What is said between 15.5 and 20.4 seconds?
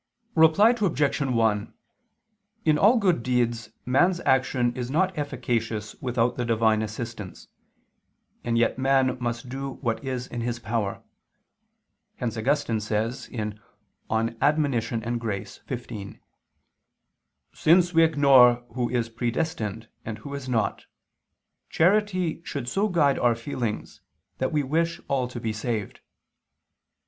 xv): "Since we ignore who is predestined and who